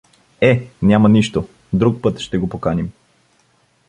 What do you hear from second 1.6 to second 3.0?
друг път ще го поканим.